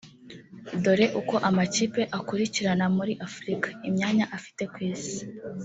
[0.83, 5.17] Dore uko amakipe akurikirana muri Afurika (imyaka afite ku isi)